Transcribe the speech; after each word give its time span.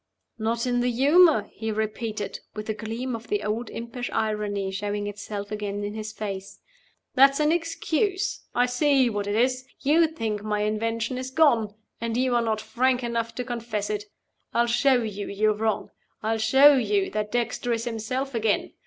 "Not 0.39 0.65
in 0.65 0.79
the 0.79 0.89
humor?" 0.89 1.47
he 1.53 1.71
repeated, 1.71 2.39
with 2.55 2.67
a 2.69 2.73
gleam 2.73 3.15
of 3.15 3.27
the 3.27 3.43
old 3.43 3.69
impish 3.69 4.09
irony 4.11 4.71
showing 4.71 5.05
itself 5.05 5.51
again 5.51 5.83
in 5.83 5.93
his 5.93 6.11
face. 6.11 6.57
"That's 7.13 7.39
an 7.39 7.51
excuse. 7.51 8.41
I 8.55 8.65
see 8.65 9.11
what 9.11 9.27
it 9.27 9.35
is! 9.35 9.63
You 9.81 10.07
think 10.07 10.41
my 10.41 10.61
invention 10.61 11.19
is 11.19 11.29
gone 11.29 11.75
and 11.99 12.17
you 12.17 12.33
are 12.33 12.41
not 12.41 12.61
frank 12.61 13.03
enough 13.03 13.35
to 13.35 13.43
confess 13.43 13.91
it. 13.91 14.05
I'll 14.55 14.65
show 14.65 15.03
you 15.03 15.27
you're 15.27 15.53
wrong. 15.53 15.91
I'll 16.23 16.39
show 16.39 16.73
you 16.75 17.11
that 17.11 17.31
Dexter 17.31 17.71
is 17.71 17.85
himself 17.85 18.33
again. 18.33 18.71